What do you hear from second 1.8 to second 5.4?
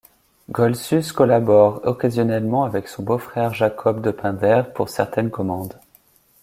occasionnellement avec son beau-frère Jacob de Punder pour certaines